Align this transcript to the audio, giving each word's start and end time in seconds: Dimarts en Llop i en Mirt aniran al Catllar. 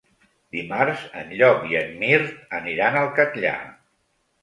Dimarts 0.55 1.03
en 1.19 1.29
Llop 1.41 1.69
i 1.73 1.79
en 1.83 1.95
Mirt 2.01 2.59
aniran 2.63 3.01
al 3.07 3.15
Catllar. 3.23 3.59